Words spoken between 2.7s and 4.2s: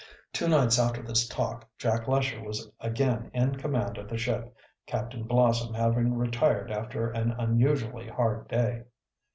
again in command of the